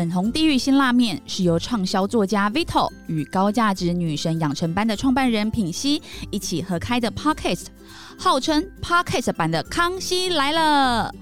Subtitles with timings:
[0.00, 7.66] 粉红地狱辛辣面是由畅销作家 Vito 与高价值女神养成班的创办人品熙一起合开的 Podcast，
[8.18, 11.12] 号称 Podcast 版的《康熙来了》。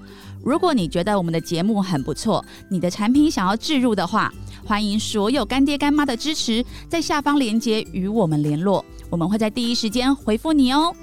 [0.41, 4.33] 如果你觉得我们的节目很不错，你的产品想要置入的话，
[4.63, 10.95] 欢迎所有干爹干妈的支持，在下方链接与我们联络，我们会在第一时间回复你哦。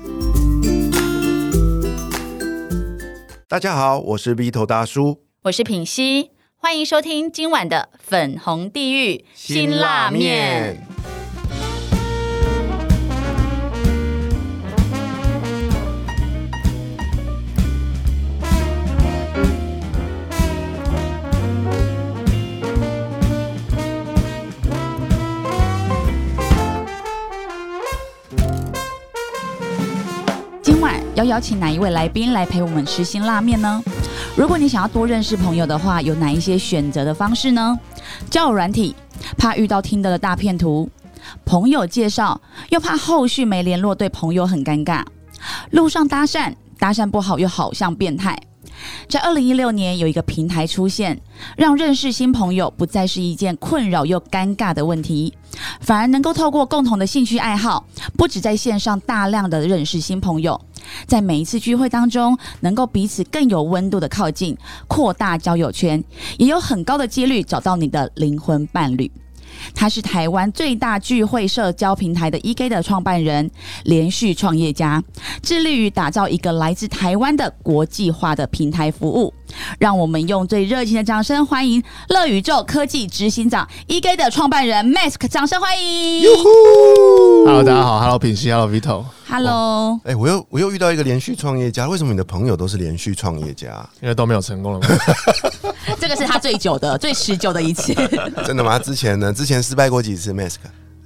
[3.46, 10.82] 大家好，我是 Vito 大叔，我是品熙，欢迎收听今晚的粉红地狱辛辣面。
[30.62, 33.82] 今晚要邀请哪一位来宾来陪我们吃辛辣面呢？
[34.36, 37.78] 如果你想要多认识朋友的话，有哪一些选择的方式呢？
[38.28, 38.94] 交友软体，
[39.38, 40.86] 怕遇到听得的大片图；
[41.46, 45.02] 朋友介绍，又怕后续没联络，对朋友很尴尬；
[45.70, 48.38] 路上搭讪，搭讪不好又好像变态。
[49.08, 51.18] 在二零一六年，有一个平台出现，
[51.56, 55.32] 让认识新朋友不再是一件困扰又尴尬的问题，
[55.80, 60.60] 反而能够透过共同的兴趣爱好，不止在线上大量的认识新朋友，
[61.06, 66.02] 在每一次聚会当中，能够彼此更有温度的靠近，扩大交友圈，
[66.38, 69.10] 也有很高的几率找到你的灵魂伴侣。
[69.74, 73.50] 他是台湾最大聚会社交平台的 EK 的创办人，
[73.84, 75.02] 连续创业家，
[75.42, 79.32] 致力于打造一个来自台湾的国际化的平台服务。
[79.78, 86.28] 让我们用最热情的掌声欢迎乐宇宙科技执行长 EK 的创办人 Mask，掌声欢迎。
[87.44, 93.84] Hello，大家好，Hello 品熙，Hello Vito，Hello，哎、我又我又遇到一个连续创业家，为什么你的朋友都是连续创业家？
[94.00, 94.86] 因为都没有成功了吗，
[96.00, 97.92] 这个是他最久的、最持久的一次。
[98.46, 98.78] 真的吗？
[98.78, 99.32] 之前呢？
[99.32, 100.58] 之前失败过几次？Mask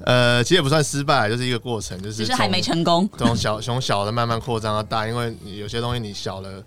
[0.05, 3.09] 呃，其实也不算失败，就是一个过程，就是只是还没成功。
[3.17, 6.62] 从从小从小的慢慢扩张到大，因为有些东西你小了。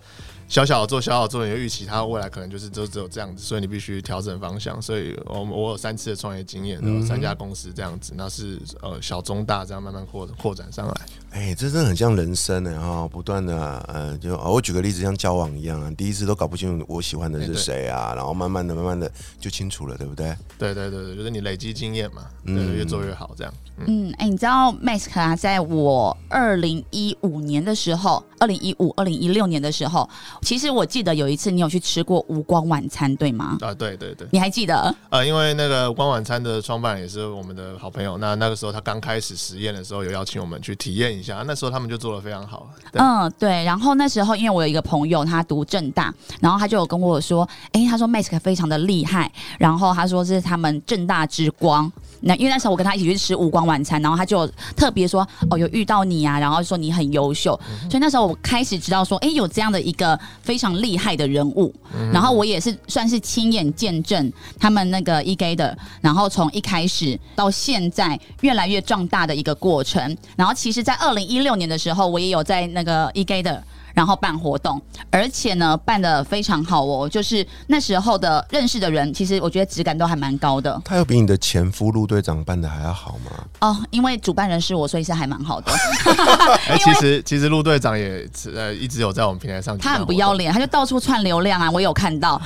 [0.48, 4.82] 小小的做，小小的做，你就预期它未来可能就是就只有这样子，所以你必须调整方向。
[4.82, 10.94] 所以我我有三次的创业经验，然后三家公司这样子，那是呃小中大这样慢慢扩扩展上来。
[11.32, 20.36] 哎、这真的很像人生呢，哈，不断的呃，就哦我举个例子，像交往一样啊，第一次都搞不清楚我喜欢的是谁啊，然后慢慢的、慢慢的就清楚了，对不对？
[20.60, 23.52] 对对对对，就是你累积经验嘛，对，嗯越做越好这样。
[23.88, 30.08] 嗯，哎、你知道 Mask 啊，在我二零一五年的时候，二零一五、二零一六年的时候，
[30.42, 33.58] 其实我记得有一次你有去吃过无光晚餐，对吗？
[33.62, 34.94] 啊，对对对，你还记得？
[35.10, 42.70] 呃，因为那个光晚餐的创办人也是我们的好朋友，那那个时候他刚开始实验的时候，有邀请我们去体验一下，那时候他们就做的非常好。
[42.94, 43.64] 嗯，对。
[43.64, 51.92] 然后那时候，因为我有一个朋友，他读正大，然后他就有跟我说，哎、他说 Mask 非常的厉害，然后他说这是他们正大之光。
[52.26, 61.74] 那因为那时候我跟他一起去吃无光晚餐，然后他就特别说，哦，有遇到你啊，然后说你很优秀，所以那时候我开始知道说，哎、有这样的一个非常厉害的人物，
[62.12, 70.18] 然后我也是算是亲眼见证他们那个 EG 的，然后从一开始到现在越来越壮大的一个过程。
[70.36, 73.64] 然后其实，在二零一六年的时候，我也有在那个 EG 的。
[73.94, 83.32] 然后办活动，而且呢办的非常好哦，就是那时候的认识的人，其实我觉得质感都还蛮高的他有比你的前夫陆队长办的还要好吗？
[83.62, 83.78] 哦。
[83.92, 85.72] 因为主办人是我，所以是还蛮好的。
[86.68, 90.34] 哎、其实其实陆队长也呃一直有在我们平台上，他很不要。
[90.34, 92.42] 脸，他就到处串流量啊，我有看到。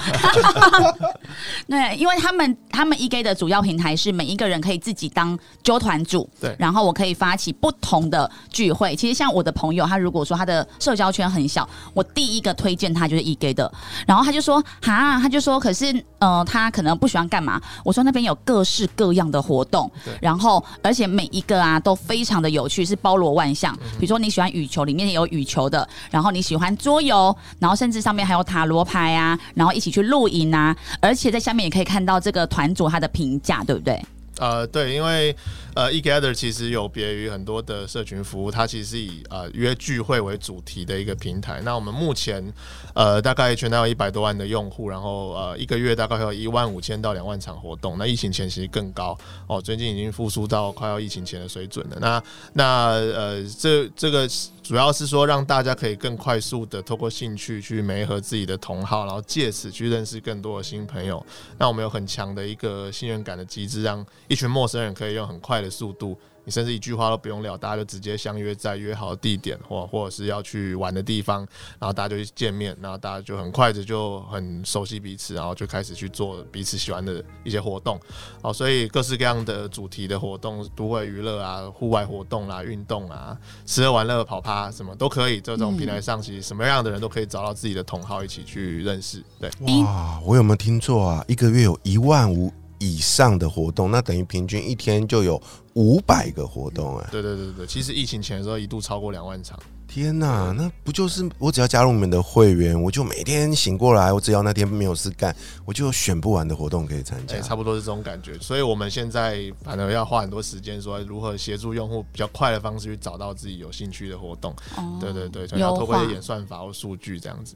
[1.68, 8.94] 对，因为他们他们 EG 的主要平台是每一个人可以自己当纠团主，对然后我可以发起不同的聚会。
[8.94, 13.70] 其实像我的朋友，他如果说他的社交圈很小，我第一个推荐他就是 EG 的，
[14.06, 17.62] 然后他就说哈，他就说可是呃，他可能不喜欢干嘛？
[17.84, 23.76] 我说那边有各式各样的活动，然后而且每一个啊都非常的有趣，是包罗万象。
[24.00, 34.00] 比如说你喜欢羽球，里面也有羽球的，然后你喜欢桌游，然后甚至上面还有塔罗牌啊，然后一起去露营啊，而且在下面也可以看到这个团主他的评价，对不对？
[34.40, 35.36] 呃，对，因为
[35.74, 41.60] 呃，eGather 其实有别于很多的社群服务，它其实是以呃约聚会为主题的一个平台。
[41.64, 42.54] 那我们目前
[42.94, 47.98] 呃大概全台有一百多万的用户，然后呃一个月大概会有一万五千到两万场活动。
[47.98, 49.18] 那疫情前其实更高
[49.48, 51.98] 哦，最近已经复苏到快要疫情前的水准了。
[52.00, 52.24] 那
[52.54, 54.28] 那呃这这个
[54.68, 61.26] 主要是说让大家可以更快速的透过兴趣去媒合自己的同好，然后借此去认识更多的新朋友。
[61.58, 66.18] 那我们有很强的一个信任感的机制，让一群陌生人可以用很快的速度。
[66.48, 71.40] 你甚至一句话都不用聊，大家就直接相约在约好的地点，或或者是要去玩的地方，
[71.78, 78.00] 然后大家就去见面，然后大家就很快的就很熟悉彼此，然后就开始去做彼此喜欢的一些活动。
[78.42, 85.42] 哦，所以各式各样的主题的活动，都会娱乐啊、户外活动啦、运动啊、吃喝玩乐、跑趴什么都可以。
[85.42, 89.22] 这种平台上，其实什么样的人都可以找到自己的同好一起去认识。
[89.38, 89.52] 对，
[89.84, 91.26] 哇，我有没有听错啊？
[91.28, 95.42] 一个月有一万五以上的活动，那等于平均一天就有。
[95.78, 99.60] 五百个活动哎，对对对对，其实疫情前的时候一度超过两万场。
[99.88, 105.36] 天呐，那不就是我只要加入你们的会员，我就每天醒过来，我只要那天没有事干，
[105.66, 107.40] 我就有选不完的活动可以参加。
[107.42, 108.36] 差不多是这种感觉。
[108.40, 114.56] 所以我们现在反而要花很多时间，说如何协助用户比较快的方式去找到自己有兴趣的活动。
[115.00, 117.56] 对对对，要透过演算法或数据这样子。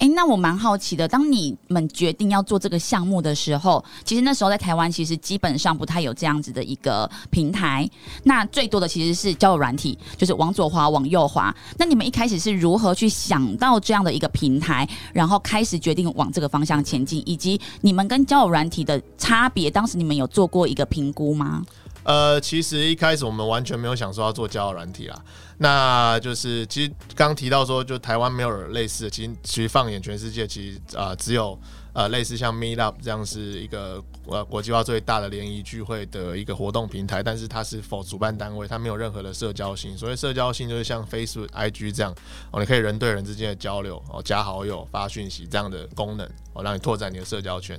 [0.00, 7.86] 哎，那我蛮好奇的，当你们决定要做这个项目的时候，其实那时候在台湾其实基本上不太有这样子的一个平台，
[8.24, 11.54] 那最多的其实是交友软体，就是往左滑往右滑。
[11.76, 21.62] 那你们一开始是如何去想到这样的一个平台，然后开始决定往这个方向前进，以及你们跟交友软体的差别，当时你们有做过一个评估吗？
[22.02, 25.22] 呃，其实一开始我们完全没有想说要做交友软体啦。
[25.58, 31.58] 那就是其实刚提到说，就台湾没有类似的，其实其实放眼全世界，其实啊只有
[31.92, 39.96] 呃类似像 Meet Up 这样是一个呃国际化最大的联谊聚会的一个活动平台，但是它是否主办单位，它没有任何的社交性。
[39.96, 42.14] 所谓社交性就是像 Facebook、IG 这样
[42.50, 47.78] 哦，你可以人对人之间的交流哦，加好友、发讯息这样的功能哦，让你拓展你的社交圈。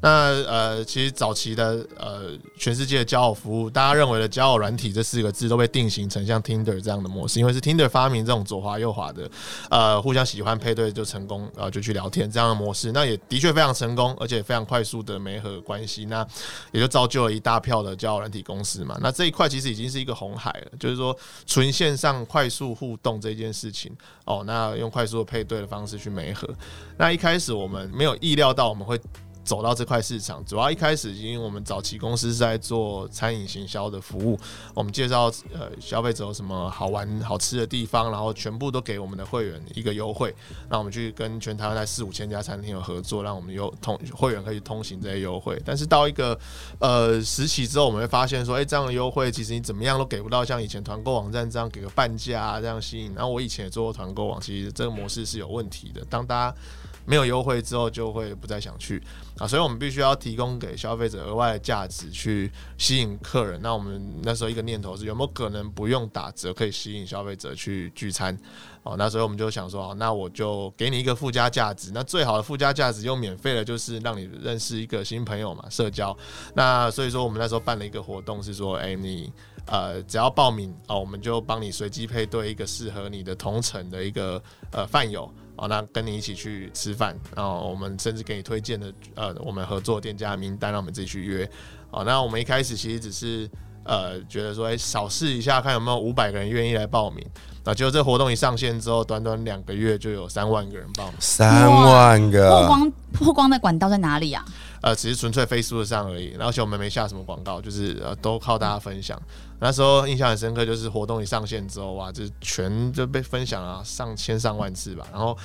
[0.00, 7.26] 那呃，其实早期的呃全世界的交友服务，大家认为的交友软体这四个字都被定型成像 Tinder 这样的模。
[7.26, 9.30] 式因为是 Tinder 发明这种左滑右滑的，
[9.70, 16.26] 呃，互相喜欢配对就成功，然后就去聊天这样的模式，那也的确非常成功，而且非常快速的媒合关系，那
[16.72, 18.98] 也就造就了一大票的交友软体公司嘛。
[19.00, 21.16] 那这一块其实已经是一个红海了，就是说
[21.46, 23.94] 纯线上快速互动这件事情，
[24.24, 26.48] 哦，那用快速配对的方式去媒合，
[26.96, 29.00] 那一开始我们没有意料到我们会。
[29.44, 34.38] 走到这块市场，主要一开始因为我们早期公司是在做餐饮行销的服务，
[34.74, 40.34] 我们介绍呃消费者有什么好玩好吃的地方，然后全部都给我们的会员一个优惠，
[40.70, 45.60] 让我们去跟全台湾在四五千家餐厅有合作，让我们有通会员可以通行这些优惠。
[45.64, 46.38] 但是到一个
[46.78, 53.12] 呃时期之后，我们会发现说，哎，这样的优惠其实你怎么样都给不到，像以前团购网站这样给个半价这样吸引。
[53.14, 56.04] 然后我以前也做过团购网，其实这个模式是有问题的。
[56.08, 56.56] 当大家
[57.04, 59.02] 没有优惠之后，就会不再想去
[59.38, 63.60] 啊，所以我们必须要提供给消费者额外的价值去吸引客人。
[63.62, 68.36] 那我们那时候一个念头是，有没有可能不用打折可以吸引消费者去聚餐？
[68.84, 71.92] 哦，那所以我们就想说，那我就给你一个附加价值。
[71.94, 76.16] 那最好的附加价值又免费的，就是让你认识一个新朋友嘛，社交。
[76.54, 79.32] 那所以说，我们那时候办了一个活动，是说，哎，你
[79.66, 85.32] 呃只要报名哦，我们就帮你随机配对一个适合你的同城的一个呃饭友。
[85.56, 91.48] 哦，那跟你一起去吃饭，然后我们甚至给你推荐的呃，我们合作店家名单，让我们自己去约。
[91.90, 93.48] 哦，那我们一开始其实只是
[93.84, 97.24] 呃，觉得说，哎，少试一下，看有没有五百个人愿意来报名。
[97.64, 101.14] 那结果这活动一上线之后，短短两个月就有三万个人报名。
[101.20, 104.44] 三万个曝光曝光的管道在哪里啊？
[104.80, 109.20] 呃，只是纯粹 Facebook 上而已，而且我们没下什么广告，就是呃，都靠大家分享。
[109.62, 115.06] 那时候印象很深刻，就是活动一上线之后，哇，就全就被分享了上千上万次吧。
[115.12, 115.38] 然后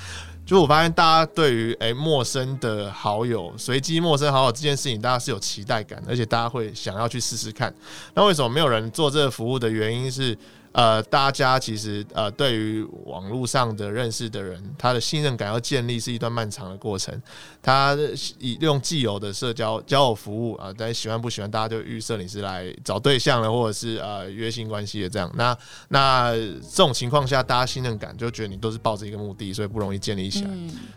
[0.44, 7.72] 就我发现，大家对于诶陌生的好友、随机陌生好友这件事情，大家是有期待感，而且大家会想要去试试看。
[8.14, 10.36] 那为什么没有人做这个服务的原因是？
[10.78, 17.20] 呃，大家其实呃，对于网络上的认识的人，他的信任感要建立是一段漫长的过程。
[17.60, 17.98] 他
[18.38, 25.28] 以用既有的社交交友服务啊，大家喜欢不喜欢，大家就预设你是来找对象了，或者是呃约性关系的这样。
[25.34, 25.58] 那
[25.88, 30.50] 那这种情况下，大家信任感就觉得你都是抱着一个目的，所以不容易建立起来。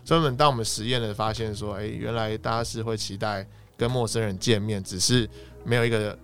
[0.05, 3.43] 所以，我们当我们实验的发现说，哎，原来大家是会期待
[3.75, 5.27] 跟陌生人见面，只是
[5.63, 6.15] 没有一个。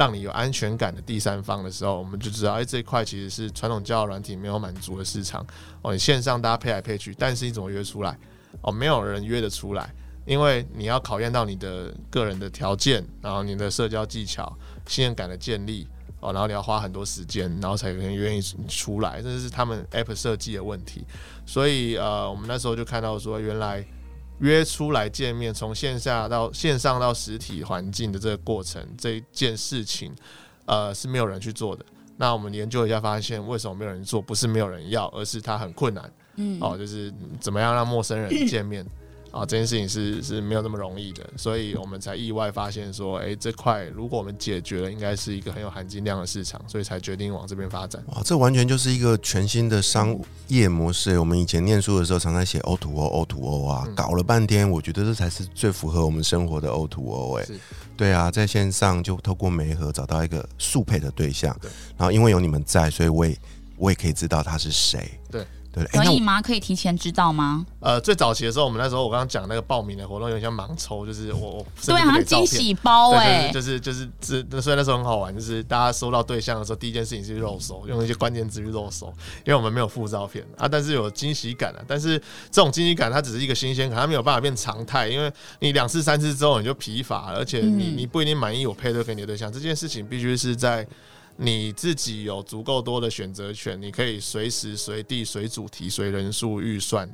[0.00, 5.46] 让你有安全感的第三方的时候，我们就知道，哎，这一块其实是传统交友软体没有满足的市场
[5.82, 5.92] 哦。
[5.92, 8.18] 你线上大家配来配去，但是你怎么约出来？
[8.62, 14.50] 哦，没有人约得出来，因为你要考验到你的个人的条件，然后你的社交技巧、
[14.86, 15.86] 信任感的建立
[16.20, 21.04] 哦，然后你要花很多时间，然后才有人愿意出来，这是他们 App 设计的问题。
[21.44, 23.84] 所以呃，我们那时候就看到说，原来。
[24.40, 30.12] 约出来见面，从线下到线上到实体环境的这个过程，这件事情，
[30.66, 31.84] 呃，是没有人去做的。
[32.16, 34.20] 那我们研究一下，发现为什么没有人做？
[34.20, 36.12] 不是没有人要，而是它很困难。
[36.36, 38.86] 嗯，哦，就是怎么样让陌生人见面？
[39.30, 48.02] 啊，这件事情是是没有那么容易的，所以我们才意外发现说，哎，这块如果我们解决了，应该是一个很有含金量的市场，所以才决定往这边发展。
[48.08, 50.18] 哇，这完全就是一个全新的商
[50.48, 51.18] 业模式。
[51.18, 57.38] 我们以前念书的时候，常常写 O to O O to O 啊，搞了半天，我觉得这才是最符合我们生活的 O to O。
[57.38, 57.46] 哎，
[57.96, 61.56] 对啊，在线上就透过媒合找到一个速配的对象，
[61.96, 63.38] 然后因为有你们在，所以我也
[63.76, 65.08] 我也可以知道他是谁。
[65.30, 65.46] 对。
[65.72, 66.42] 对，可以吗？
[66.42, 67.64] 可以提前知道吗？
[67.78, 79.06] 呃，最早期的时候，我们那时候我刚刚讲那个报名的活动，有点像盲抽，就是我我对，好像惊喜包哎，就是就是这，所以那时候很好玩，就是大家收到对象的时候，第一件事情是肉搜，用一些关键字去肉搜，
[79.44, 82.18] 因为我们没有附照片啊，但是有惊喜感啊，但是
[82.50, 90.84] 这种惊喜感它只是一个新鲜感，它没有办法变常态，因为你两次三次之后你就疲乏，而且你你不一定满意我配对给你的对象，这件事情必须是在。
[91.42, 97.10] 你自己有足够多的选择权，你可以随时随地、随主题、随人数预算。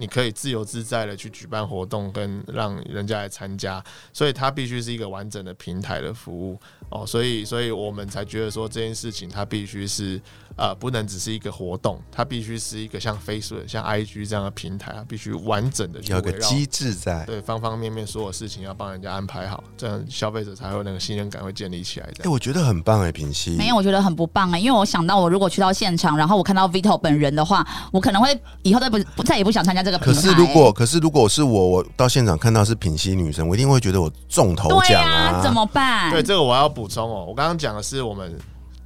[0.00, 6.56] 你可以自由自在的去举办活动，跟让人家来参加，所以它必须是一个完整的平台的服务
[6.88, 10.20] 哦，所以，所以我们才觉得说这件事情它必须是
[10.56, 22.08] 呃，不能只是一个活动，它必须是一个像 Facebook、像 IG 这样的平台，它必须完整的有个机制在，对方方面面所有事情要帮人家安排好，这样消费者才会那个信任感会建立起来。
[22.22, 29.87] 哎，我觉得很棒哎，平息没有，我觉得很不棒哎，因为我想到我如果去到现场，然后我看到 Vito 本人的话，我可能会以后再不不再也不想参加。
[29.96, 35.40] 可是如果可是如果是我，我到现场看到是品析女生，我一定会觉得我中头奖啊！
[35.42, 36.10] 怎么办？
[36.10, 38.36] 对这个我要补充哦，我刚刚讲的是我们。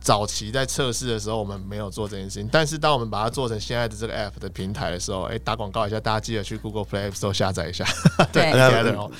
[0.02, 2.48] 早期在测试的时候，我们没有做这件事情。
[2.50, 7.84] 但是当我们把它做成现在的这个 App 的平台的时候，哎，打广告一下，大家记得去 Google Play Store 下载一下。
[8.32, 9.10] 对， 对，然后，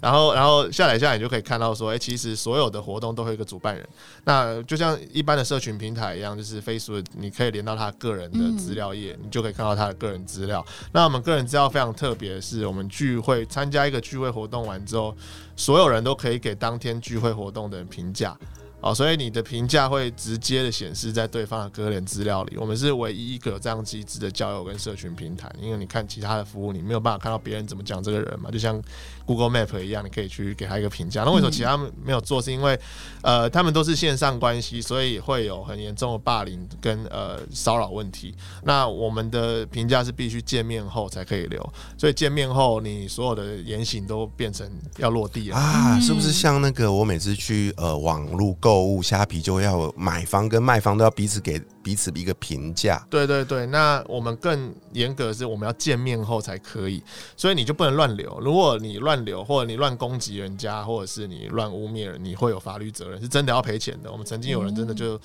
[0.00, 3.88] 然后，然后下载下来，你就可以看到说，哎，其实所有的活动都会有一个主办人。
[4.24, 10.64] 那就像一般的社群平台一样，就是 Facebook，你可以连到他个人的资料页，你就可以看到他的个人资料。
[10.92, 15.14] 那我们个人资料非常特别，是我们聚会参加一个聚会活动完之后，
[15.54, 18.36] 所有人都可以给当天聚会活动的人评价。
[18.80, 22.56] 哦，所以你的评价会直接的显示在对方的个人资料里。
[22.56, 28.80] 我们是唯一一个这样机制的交友跟社群平台，因为你看其他的服务，你没有办法看到别人怎么讲这个人嘛，就像。
[29.26, 31.24] Google Map 一样，你可以去给他一个评价。
[31.24, 32.40] 那为什么其他没有做？
[32.40, 32.78] 是因为
[33.22, 38.32] 呃，他们都是线上关系，所以会有很严重的霸凌跟呃骚扰问题。
[38.62, 45.98] 那我们的评价是必须见面后才可以留，所以见面后你所有的言行都变成要落地了啊！
[45.98, 53.06] 是不是像那个我每次去呃网络购物虾皮，就要买方跟卖方都要彼此给彼此一个评价？
[53.08, 57.00] 对对对，那我们更严格是我们要见面后才可以，
[57.36, 58.40] 所以你就不能乱留。
[58.40, 64.10] 如果你乱留，或者你乱攻击人家，或者是你乱污蔑人，你会有法律责任，是真的要赔钱的。
[64.10, 65.16] 我们曾经有人真的就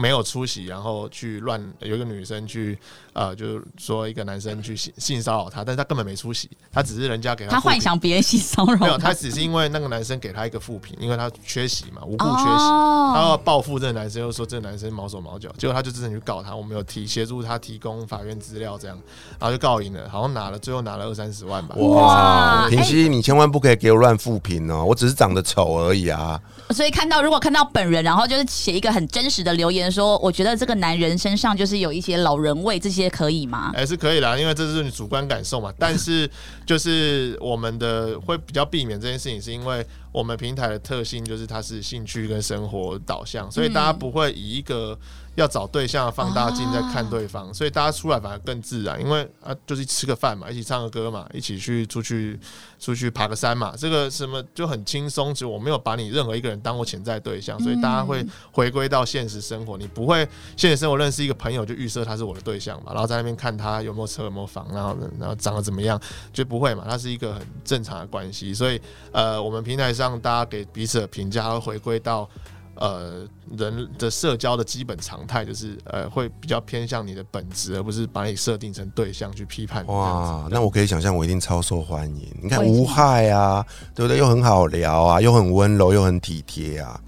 [0.00, 2.78] 没有出席，然后去乱有一个女生去
[3.12, 12.69] 呃，就是说一个男生去性性骚扰她，但是他根本没出席，他只是人家给他他幻想别人性骚扰，没有，他只是因为那个男生给他一个负评，因为他缺席嘛，无故缺席，
[13.14, 18.98] 他要报复这个男生，又说这个男生毛手毛脚，结果他就真的去告他，我们有提协助他提供法院资料，这样，
[19.38, 21.74] 然后就告赢了，好像拿了最后拿了二三十万吧。
[21.76, 26.40] 哇，平息，你千万不可以给我乱复评哦，我只是长得丑而已啊。
[26.70, 33.72] 所以看到如果看到本人，然后就是写一个很真实的留言，说我觉得这个男人身上就是有一些老人味，这些可以吗？
[33.74, 35.72] 还是可以的，因为这是你主观感受嘛。
[35.78, 36.30] 但是
[36.64, 44.98] 就是我们的会比较避免这件事情，是因为我们平台的特性就是它是兴趣跟生活导向，所以大家不会以一个。
[45.40, 52.38] 要找对象放大镜在看对方，所以大家出来反而更自然，因为啊，就是吃个饭嘛，一起唱个歌嘛，一起去出去
[52.78, 55.34] 出去爬个山嘛，这个什么就很轻松。
[55.34, 59.78] 其实我没有把你任何一个人当过潜在对象，所以大家会回归到现实生活。
[59.78, 65.98] 你不会现实生活认识一个朋友就预设他是我的对象嘛，然后在那边看他有没有车有没有房，然后然后长得怎么样，
[66.32, 66.84] 就不会嘛。
[66.86, 68.80] 他是一个很正常的关系，所以
[69.12, 72.28] 呃，我们平台上大家给彼此的评价会回归到。
[72.76, 73.26] 呃，
[73.58, 79.86] 人的社交的基本常态就是呃，会比较偏向你的本质，而不是把你设定成对象去批判。
[79.86, 82.28] 哇，那我可以想象，我一定超受欢迎。
[82.42, 84.16] 你看无害啊，对不对？
[84.18, 86.98] 又很好聊啊，又很温柔，又很体贴啊。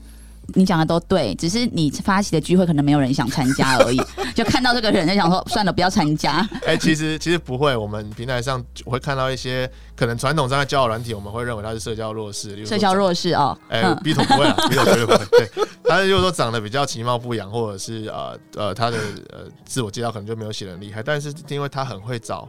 [0.54, 4.00] 你讲的都对，只是你发起的聚会可能没有人想参加而已。
[4.34, 6.48] 就看到这个人，就想说算了，不要参加。
[6.66, 12.64] 哎，其实其实不会，我们平台上会看到一些可能传统上的交友软体，我们会认为他是社交弱势。
[12.64, 15.24] 社交弱势哦，哎，B 头不会啊， B 头绝对不会。
[15.32, 15.50] 对，
[15.84, 18.96] 他是就是说长得比较其貌不扬，或者是呃呃他的
[19.30, 22.48] 呃自我介绍可能就没有写的厉害，但是因为他很会找。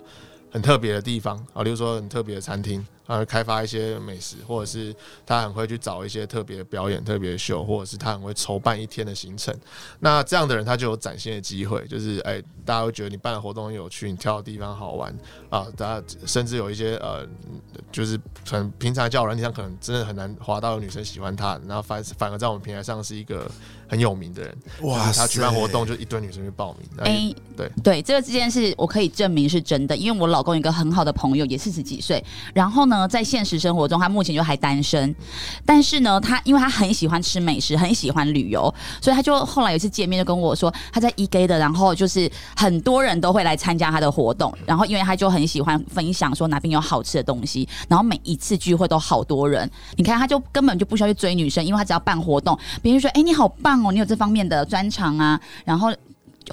[0.52, 4.96] 很特别的地方啊，例如说很特别的餐厅呃，开发一些美食，或者是
[5.26, 9.54] 他很会去找一些特别表演、特别秀，或者是他很会筹办一天的行程。
[10.00, 15.14] 那这样的人他就有展现的机会，就是哎，大家会觉得你办的活动很有趣，你挑的地方好玩
[15.50, 17.28] 啊，大家甚至有一些呃，
[17.92, 18.20] 就是
[18.50, 23.50] 很平常交友软件上可能真的很难滑到有女生喜欢他，然后反反而在我们平台上是一个。
[23.86, 25.12] 很有名的人，哇！
[25.12, 26.90] 他举办活动就一堆女生去报名。
[27.06, 32.24] 哎，对对，这个这件事我可以证明是真的，因为我老公一个很好的朋友也四十几岁，
[32.56, 35.14] 然后呢，在现实生活中他目前就还单身，
[35.66, 53.84] 但是呢，他因为他很喜欢吃美食，很喜欢旅游，所以他就后来有一次见面就跟我说，他在 E G 的，然后就是很多人都会来参加他的活动，然后因为他就很喜欢分享说哪边有好吃的东西，然后每一次聚会都好多人，你看他就根本就不需要去追女生，因为他只要办活动，别人说哎你好棒。
[53.84, 55.94] 哦，你有这方面的专长啊，然后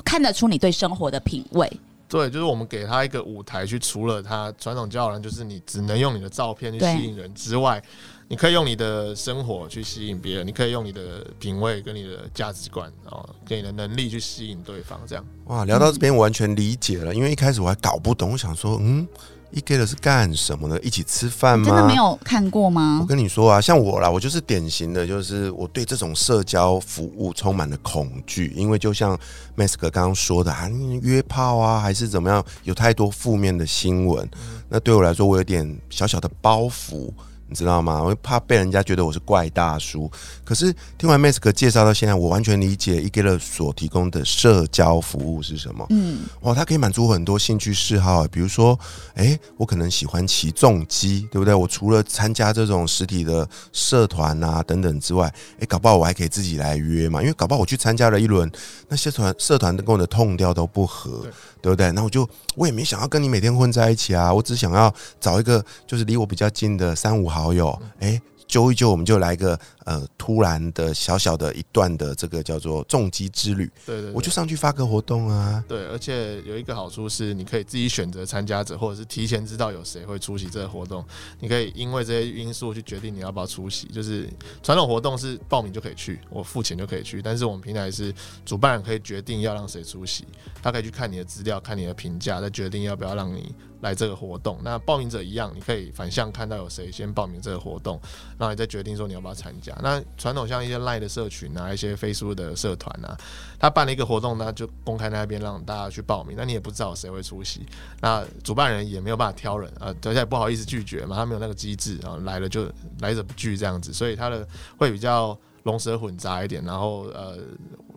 [0.04, 1.70] 看得出你对生活的品味。
[2.10, 7.80] 对，就是我们给他一个舞台，去除了他传统教人，就是你只能用你的照片去吸引人之外，
[8.26, 15.00] 你可以用你的生活去吸引别人，你可以用你的品味跟你的价值观，然后跟你的能力去吸引对方。
[15.06, 19.06] 这样哇，聊到这边完全理解了，因为一开始我还搞不懂，我想说，嗯。
[19.50, 20.78] 一 K 的是干什么的？
[20.80, 21.66] 一起吃饭吗？
[21.66, 22.98] 真的没有看过吗？
[23.00, 29.18] 我跟你说啊，像我啦，我就是典型的，就是我对这种社交服务充满了恐惧，因为就像
[29.56, 30.70] Mask 刚刚说的啊，
[31.02, 34.28] 约炮啊，还是怎么样，有太多负面的新闻。
[34.68, 37.10] 那对我来说，我有点小小的包袱。
[37.50, 38.00] 你知道吗？
[38.00, 40.08] 我怕被人家觉得我是怪大叔。
[40.44, 45.84] 可是听完 Mask 介绍到现在，我完全理解 e g l 所提供的社交服务是什么。
[45.90, 48.78] 嗯，哇，它可以满足很多兴趣嗜好，比如说，
[49.14, 51.52] 哎，我可能喜欢骑重机，对不对？
[51.52, 57.20] 我除了参加这种实体的社团啊等等之外，哎，搞不好我还可以自己来约嘛。
[57.20, 58.48] 因为搞不好我去参加了一轮，
[58.88, 61.26] 那些团社团跟我的痛调都不合。
[61.62, 61.90] 对不对？
[61.92, 68.20] 那我就我也没想要跟你每天混在一起啊，我只想要找一个就是离我比较近的三五好友，哎。
[68.50, 73.70] 揪一揪，我们就来个呃突然的小小的一段的这个叫做重击之旅。
[73.86, 75.64] 对对，我就上去发个活动啊。
[75.68, 81.04] 对，而且有一个好处是，你可以自己选择参加者，或者是提前知道有谁会出席这个活动。
[81.38, 83.86] 你可以因为这些因素去决定你要不要出席。
[83.88, 84.28] 就是
[84.62, 90.24] 传统活动是报名就可以去，我付钱就可以去，但是我们平台是主办人可以决定要让谁出席，
[90.62, 93.54] 他可以去看你的资料，看你的评价，再决定要不要让你。
[93.80, 97.98] 来这个活动，那报名者一样，你可以反向看到有谁先报名这个活动，
[98.36, 99.69] 然后你再决定说你要不要参加。
[99.82, 103.16] 那传统像一些 Line 的社群啊，一些 Facebook 的社团啊，
[103.58, 107.66] 他办了一个活动，那就公开那边让大家去报名，那你也不知道谁会出席，
[108.00, 117.38] 那主办人也没有办法挑人啊，而且不好意思拒绝嘛，他没有那个机制啊，来了就来者不拒这样子，所以他的会比较龙蛇混杂一点，然后呃。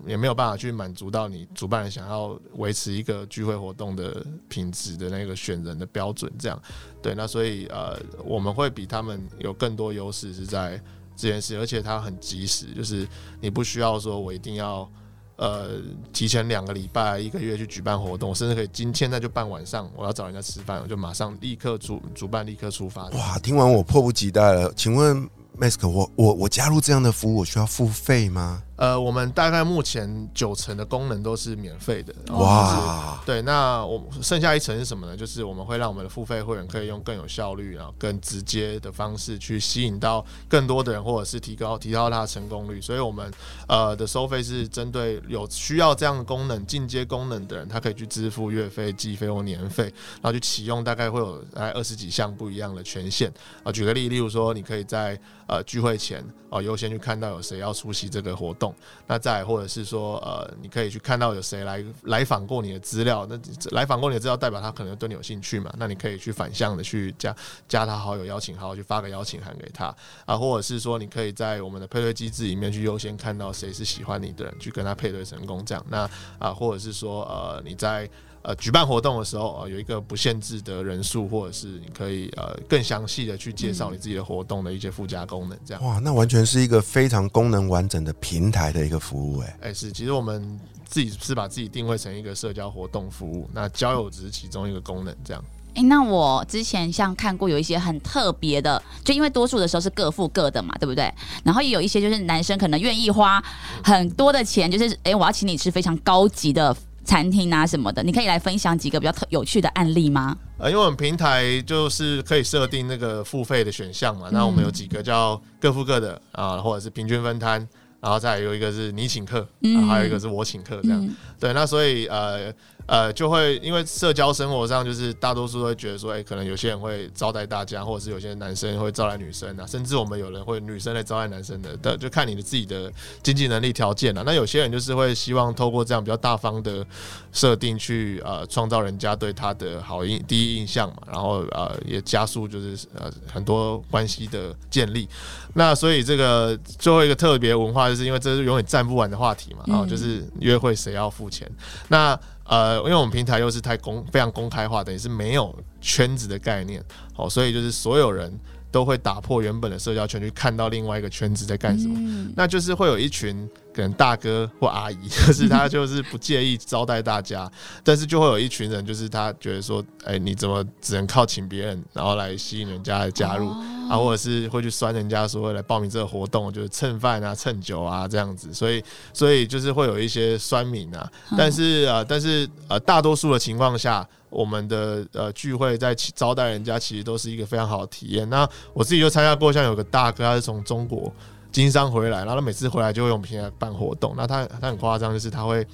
[0.06, 6.62] 也没有办法去满足到你主办人想要维持一个聚会活动的品质的那个选人的标准，这样
[7.02, 10.78] 对，那所以呃，我们会比他们有更多优势是在
[11.16, 13.08] 这件事，而且它很及时，就是
[13.42, 14.90] 你不需要说我一定要
[15.36, 15.80] 呃
[16.12, 23.08] 提前两个礼拜、一个月去举办活动，甚至可以今现在就办晚上，我要找人家吃饭，我就马上立刻主主办立刻出发。
[23.10, 28.64] 哇，听完我迫不及待了，请问 Mask，我我我加入这样的服务，我需要付费吗？
[28.76, 32.14] 呃，我们大概目前九成的功能都是免费的。
[32.34, 35.16] 哇，对，那我剩下一层是什么呢？
[35.16, 42.82] 就是我们会让我们的付费会员可以用更有效率、然后更直接的方式去吸引到更多的人，或者是提高提高它的成功率。
[42.82, 43.32] 所以，我们
[43.68, 49.84] 呃的收费是针对有需要这样的功能、进阶功能的人，他可以去支付月费、季费或年费，
[50.22, 53.32] 然后去启用，大概会有大概二十几项不一样的权限。
[53.64, 58.74] 啊，举个例，例如说，你可以在呃聚会前哦优先去看到有谁要出席这个活动。
[59.08, 63.40] 那再或者是说，呃，你可以去看到有谁来来访过你的资料，那
[63.72, 65.74] 来访过你的资料代表他可能对你有兴趣嘛？
[65.78, 67.36] 那你可以去反向的去加
[67.68, 69.94] 加他好友，邀请好友，去发个邀请函给他
[70.26, 75.84] 啊，或者是说，你可以在我们的配对机制里面去优先看到谁是喜欢你的人，去跟他配对成功这样。
[75.90, 78.10] 那啊，或者是说，呃，你在。
[78.44, 85.82] 呃，举办活动的时候啊，有一个不限制的人数，或者是你可以呃更详细的去介绍你自己的活动的一些附加功能，这样。
[85.82, 89.58] 哇，那完全是一个非常功能完整的平台的一个服务，哎。
[89.62, 95.42] 哎，是，其实我们自己是把自己定位成一个社交活动服务，那交友只是其中一个功能，这样。
[95.76, 101.10] 哎，那我之前像看过有一些很特别的，就因为多数的时候是各付各的嘛，对不对？
[101.46, 103.42] 然后也有一些就是男生可能愿意花
[103.82, 106.76] 很多的钱，就是哎，我要请你吃非常高级的。
[107.04, 110.38] 餐厅啊什么的，你可以来分享几个比较特有趣的案例吗？
[110.58, 117.68] 呃，因为我们平台就是可以设定那个付费的选项嘛，那我们有几个叫各付各的啊，或者是平均分摊，
[118.00, 119.48] 然后再有一个是你请客，
[119.90, 121.10] 还有一个是我请客这样。
[121.40, 122.54] 对，那所以呃
[122.86, 132.92] 呃，就会因为社交生活上，就是大多数都会觉得说，哎，可能有些人会招待大家，或者是有些男生会招待女生啊，甚至我们有人会女生来招待男生的，的就看你的自己的
[133.22, 134.24] 经济能力条件了。
[134.26, 136.86] 那有些人就是会希望透过这样比较大方的
[137.32, 145.08] 设定去呃创造人家对他的好印第一印象嘛，然后呃也加速就是呃很多关系的建立。
[145.56, 151.50] 那所以这个最后一个特别文化，就是因为这是永远站不完的话题嘛，啊，就是约会谁要付钱？
[151.90, 156.84] 那呃，因为我们平台又是太公非常公开化，等于是没有圈子的概念，
[157.16, 158.32] 哦，所以就是所有人
[158.72, 162.32] 都会打破原本的社交圈，去看到另外一个圈子在干什么。
[162.36, 167.52] 那就是会有一群可能大哥或阿姨， 就是他就是不介意招待大家，
[167.84, 173.50] 但是就会有一群人，就是他觉得说，哎，你怎么只能靠请别人，然后来吸引人家的加入？
[173.90, 178.82] 啊，或者是会去酸人家说来报名这个活动就是蹭饭啊、蹭酒啊这样子，所以
[179.14, 181.12] 所以就是会有一些酸民啊。
[181.38, 188.28] 但是啊，但是呃，大多数的情况下，我们的呃聚会在招待人家，其实都是一个非常好的体验。
[188.30, 191.14] 那我自己就参加过，像有个大哥，他是从中国
[191.54, 194.14] 经商回来，然后他每次回来就会用平台办活动。
[194.18, 195.66] 那他他很夸张，就是他会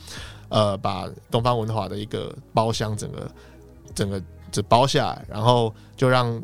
[0.49, 3.31] 呃把东方文华的一个包厢整个
[3.95, 6.39] 整个就包下来，然后就让。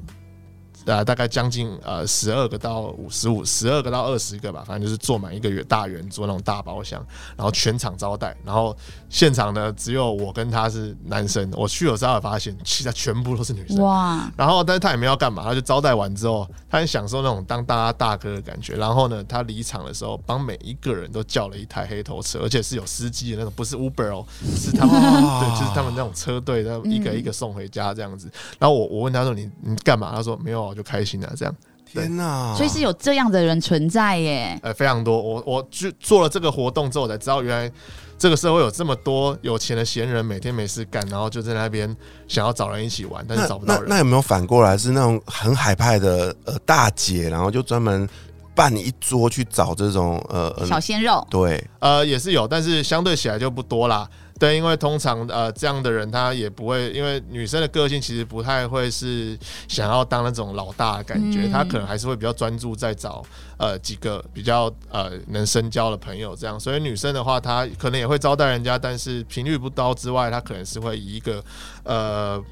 [0.85, 7.03] 呃，大概将近呃十二个到五十五，十二个到二十个吧，反正就是坐满一个圆大圆桌那种大包厢，
[7.35, 8.75] 然后全场招待，然后
[9.09, 13.79] 现场呢只有我跟他是男生，我去了之后发现其他全部都是女生。
[13.79, 14.31] 哇！
[14.37, 18.75] 然后但是他也没要干嘛，他就招待完之后，他很享受那种当大家大哥的感觉。
[18.75, 24.23] 然后呢，他离场的时候帮每一个人都叫了一台黑头车，而且是有司机的那种，不是 Uber 哦，
[24.55, 24.93] 是他们
[25.41, 28.29] 对，就是他们那种车队，然后一个一个送回家这样子。
[28.59, 30.11] 然后我我问他说你你干嘛？
[30.15, 30.74] 他说没有。
[30.75, 32.53] 就开心了，这样天哪！
[32.55, 35.21] 所以是有这样的人存在耶，呃，非常多。
[35.21, 37.71] 我我就做了这个活动之后，才知道原来
[38.17, 41.95] 这个社会有这么多有钱的闲人，每天没事干，然后就在那边
[42.27, 43.85] 想要找人一起玩，但是找不到人。
[43.87, 48.07] 那有没有反过来是那种很海派的呃大姐，然后就专门
[48.53, 51.25] 办一桌去找这种呃小鲜肉？
[51.29, 54.09] 对，呃，也是有，但是相对起来就不多啦。
[54.37, 63.23] 对，因为通常呃这样的人他也不会，因为女生的个性其实不太会是想要当那种老大的感觉，她可能还是会比较专注在找
[63.57, 66.59] 呃几个比较呃能深交的朋友这样。
[66.59, 71.41] 所以女生的话，她可能也会招待人家，但是频率不高之外，她可能是会以一个
[71.83, 72.43] 呃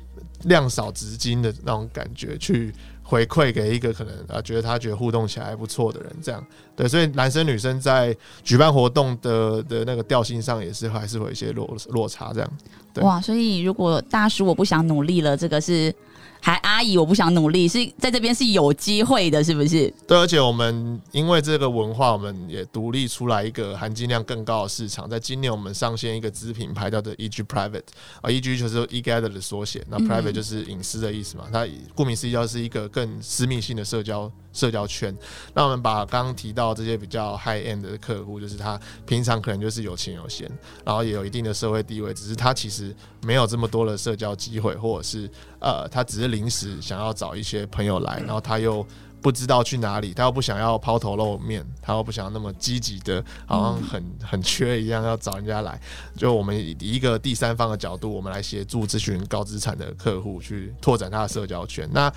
[0.43, 2.73] 量少值金的那种感觉去。
[3.13, 6.43] 回馈给一个可能啊，觉得他觉得互动起来还不错的人，这样
[6.75, 12.49] 对，所以男生女生在举办活动的的那个调性上，也是还是会有一些落落差，这样。
[13.01, 15.93] 哇，所以如果大叔我不想努力了，这个是。
[16.45, 19.89] 还阿姨，我不想努力，是在这边是有机会的，是不是？
[20.05, 25.09] 对，而且我们因为这个文化，我们也独立出来一个含金量更高的市场。
[25.09, 27.83] 在今年，我们上线一个子品牌，叫做 EG Private
[28.19, 31.45] 啊，EG 就是 eGather 的缩写，那 Private 就是隐私的意思嘛。
[31.49, 35.15] 它顾名思义，就是一个更私密性的社交社交圈。
[35.53, 40.51] 那我们把刚刚提到这些比较 high end 的客户，就是他平常可能就是有钱有闲，
[40.83, 46.33] 然后也有一定的社会地位，只是他其实没有这么多的社交机会，或者是呃，他只是。
[46.33, 48.83] 临时想要找一些朋友来，然后他又
[49.21, 55.79] 不知道去哪里，他又不想要抛头露面，他又不想要那么积极的，好像很很缺一样要找人家来。
[56.17, 61.87] 就我们以一个第三方的角度，我们来协助这群高资产的客户去拓展他的社交圈。
[61.93, 62.11] 那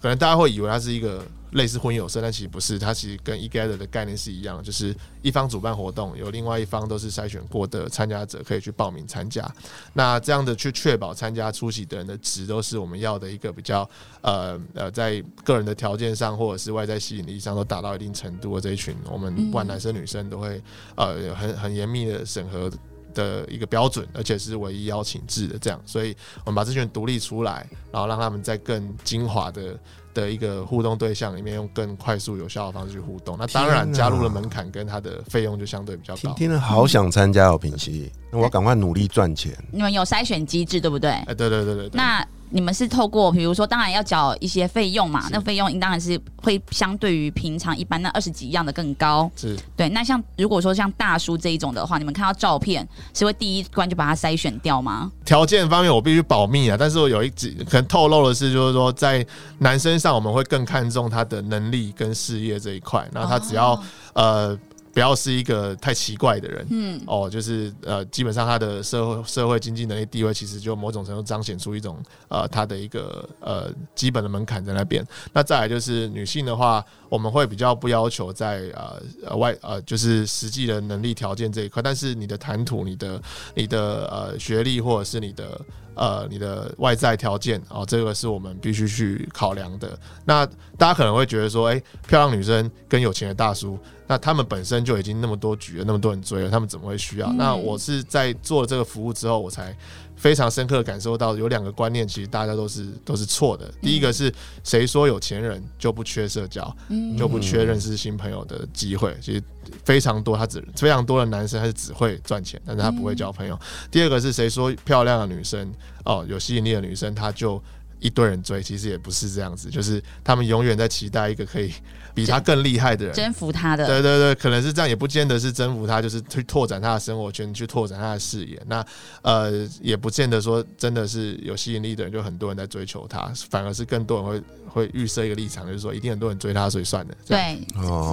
[0.00, 1.24] 可能大家会以为它是一个。
[1.52, 9.48] 类似婚友社，但其实不是，它其实跟 eGather 的概念是一样，就是一方主办活动，有另外一方都是筛选过的参加者可以去报名参加。
[9.94, 13.88] 那这样的去确保参加出席的人的值都是我们要的一个比较
[14.20, 20.60] 呃呃，在个人的条件上或者是外在吸引力上都达到一定程度的这一群，我们不管男生女生都会
[20.96, 22.70] 呃很很严密的审核
[23.16, 29.76] 的一个标准，而且是唯一邀请制的这样，所以我们把这群独立出来，然后让他们在更精华的。
[30.16, 33.36] 的一个互动对象里面，用更快速有效的方式去互动。
[33.38, 36.32] 那当然，加入了门槛跟它的费用就相对比较高。
[36.32, 39.52] 听了好想参加哦，平溪，那我赶快努力赚钱。
[39.70, 41.10] 你们有筛选机制对不对？
[41.10, 41.90] 哎，对对对对。
[41.92, 49.30] 那你们是透过，比如说，当然要缴一些费用嘛，那费用应当然是会相对于平常一般那二十几样的更高。
[49.36, 49.88] 是对。
[49.88, 55.10] 那像如果说像大叔这一种的话，你们看到照片是会第一关就把它筛选掉吗？
[55.24, 59.26] 条件方面我必须保密啊，但是我有一只可能透露的是，就是说在
[59.58, 63.80] 男生上我们会更看重他的能力跟事业这一块，那他只要
[64.14, 64.58] 呃。
[64.96, 75.06] 不要是一个太奇怪的人，嗯，哦，就是呃，基本上他的社会社会经济能力地位，其实就某种程度彰显出一种呃他的一个呃基本的门槛在那边。
[75.34, 83.22] 那再来就是女性的话，我们会比较不要求在呃呃外呃就是实际的能力条件这一块，但是你的谈吐、你的
[83.54, 85.60] 你的呃学历或者是你的。
[85.96, 89.98] 呃，你的外在条件哦，这个是我们必须去考量的。
[90.24, 90.46] 那
[90.78, 97.32] 大家可能会觉得说，哎，漂亮女生跟有钱的大叔，那他们本身就已经那么多局了，那么多人追了，他们怎么会需要？
[97.32, 99.76] 那我是在做了这个服务之后，我才。
[100.16, 103.70] 非常深刻的感受到有两个观念，其实大家都是都是错的。
[103.80, 104.32] 第一个是
[104.64, 106.74] 谁说有钱人就不缺社交，
[107.16, 109.16] 就不缺认识新朋友的机会？
[109.20, 109.42] 其实
[109.84, 113.58] 非常多，他只非常多的男生他是只会赚钱，但是他不会交朋友。
[113.90, 115.70] 第二个是谁说漂亮的女生
[116.04, 117.62] 哦有吸引力的女生，他就
[118.00, 118.62] 一堆人追？
[118.62, 121.72] 其实也不是这样子，就是他们永远在期待一个可以。
[122.16, 128.58] 比他更厉害的人，征服他的，对对对，可能是这样，也不见得是征服他，就是去拓展他的生活圈，去拓展他的视野。
[128.66, 128.82] 那
[129.20, 137.14] 呃，也不见得说真的是有吸引力的人，就很多人在追求他，反而是更多人会会预设一个立场，就是说一定很多人追他，所以算了。
[137.26, 137.60] 对，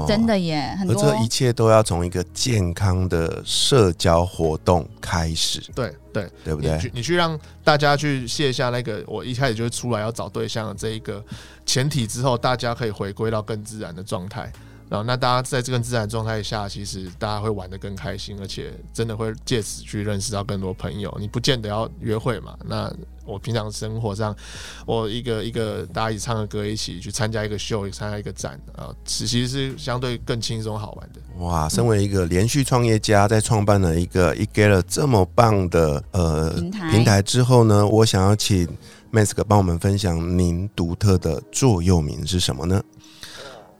[0.05, 1.01] 真的耶，很多。
[1.01, 5.61] 而这一切都要从一个健康的社交活动开始。
[5.73, 6.91] 对对对不对？
[6.93, 11.23] 你去让大家去卸下那个，我一开始就出来要找对象的这一个。
[11.65, 14.51] 前提之后，大家可以回归到更自然的状态，
[14.89, 21.15] 然后那大家在这个自然状态下，其实大家会玩的更开心，而且真的会借此去认识到更多朋友。
[21.19, 22.57] 你不见得要约会嘛？
[22.65, 22.93] 那
[23.25, 24.35] 我平常生活上，
[24.85, 31.21] 我一个一个大家一起唱个歌，一起去参加一个秀，参加一个展啊，其实是相对更轻松好玩的。
[31.43, 36.51] 哇，身为一个连续创业家，在创办了一个一 get 了这么棒的呃
[36.91, 38.67] 平台之后呢，我想要请。
[39.13, 42.81] Mask 帮我们分享您独特的座右铭是什么呢？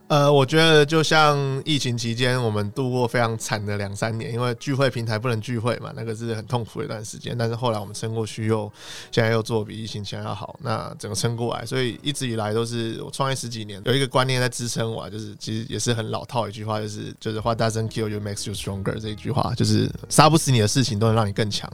[0.06, 7.34] 呃，我觉得就像疫情期间，我们度过非常惨的两三年，因为聚会平台不能聚会嘛，那个是很痛苦的一段时间。
[7.36, 8.70] 但是后来我们撑过去，又
[9.10, 11.64] 现在又做比疫情前要好，那整个撑过来。
[11.64, 21.68] 所以一直以来都是我创业十几年，有一个观念在支撑我，就是其实也是很老套一句话，就是就是 What doesn't kill you makes you stronger 这一句话，就是杀不死你的事情都能让你更强。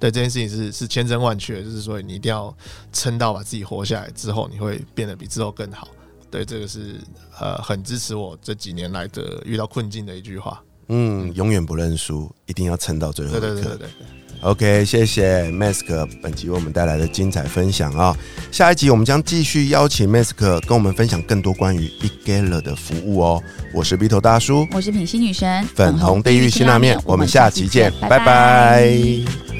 [0.00, 2.52] 对这件事情是是千真万确，就是说你一定要
[2.92, 5.86] 撑到把自己活下来之后，你会变得比之后更好。
[6.30, 6.96] 对，这个是
[7.38, 10.62] 呃很支持我这几年来的遇到困境的一句话。
[10.88, 13.32] 嗯，永远不认输，一定要撑到最后。
[13.32, 13.88] 对对对对对。
[14.40, 18.16] OK，谢谢 Mask 本集为我们带来的精彩分享啊！
[18.52, 23.42] 下一集我们将继续邀请 Mask 跟我们分享更多关于 e g a l a 的服务哦。
[23.74, 29.57] 我是 B 头大叔，我是品心女神，粉红地狱辛拉面，我们下期见，拜拜。